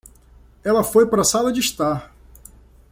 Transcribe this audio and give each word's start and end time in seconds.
Ela 0.63 0.83
foi 0.83 1.05
para 1.05 1.21
a 1.21 1.23
sala 1.23 1.53
de 1.53 1.59
estar 1.59 2.11